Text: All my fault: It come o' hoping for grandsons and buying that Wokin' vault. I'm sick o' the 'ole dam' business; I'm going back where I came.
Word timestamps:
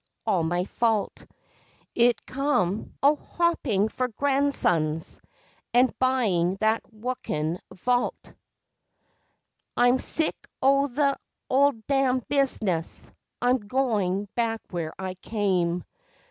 All 0.25 0.41
my 0.41 0.63
fault: 0.65 1.27
It 1.93 2.25
come 2.25 2.91
o' 3.03 3.15
hoping 3.17 3.87
for 3.87 4.07
grandsons 4.07 5.21
and 5.75 5.93
buying 5.99 6.55
that 6.55 6.81
Wokin' 6.91 7.59
vault. 7.71 8.33
I'm 9.77 9.99
sick 9.99 10.35
o' 10.59 10.87
the 10.87 11.15
'ole 11.51 11.73
dam' 11.87 12.23
business; 12.27 13.11
I'm 13.43 13.59
going 13.59 14.27
back 14.33 14.61
where 14.71 14.95
I 14.97 15.13
came. 15.13 15.83